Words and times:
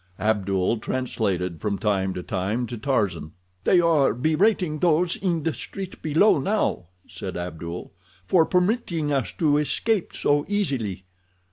Abdul 0.19 0.79
translated 0.79 1.61
from 1.61 1.77
time 1.77 2.15
to 2.15 2.23
time 2.23 2.65
to 2.65 2.75
Tarzan. 2.75 3.33
"They 3.65 3.79
are 3.79 4.15
berating 4.15 4.79
those 4.79 5.15
in 5.15 5.43
the 5.43 5.53
street 5.53 6.01
below 6.01 6.39
now," 6.39 6.87
said 7.07 7.37
Abdul, 7.37 7.93
"for 8.25 8.43
permitting 8.47 9.13
us 9.13 9.31
to 9.33 9.57
escape 9.59 10.15
so 10.15 10.43
easily. 10.47 11.03